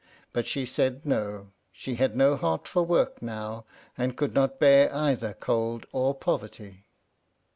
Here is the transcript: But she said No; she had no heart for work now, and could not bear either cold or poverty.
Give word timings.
But 0.33 0.47
she 0.47 0.65
said 0.65 1.05
No; 1.05 1.51
she 1.71 1.93
had 1.93 2.15
no 2.15 2.35
heart 2.35 2.67
for 2.67 2.81
work 2.81 3.21
now, 3.21 3.65
and 3.95 4.17
could 4.17 4.33
not 4.33 4.59
bear 4.59 4.91
either 4.91 5.35
cold 5.35 5.85
or 5.91 6.15
poverty. 6.15 6.87